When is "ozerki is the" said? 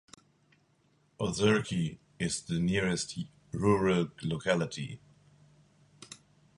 1.19-2.57